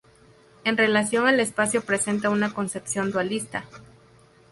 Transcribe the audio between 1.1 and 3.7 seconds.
al espacio presentan una concepción dualista.